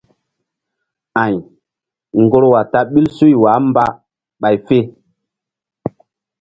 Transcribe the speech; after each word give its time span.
Ay 1.23 1.35
ŋgorwa 2.23 2.61
ta 2.71 2.79
ɓil 2.91 3.07
suy 3.17 3.33
wah 3.43 3.59
mba 3.67 3.85
ɓay 4.41 4.55
fe. 4.67 4.77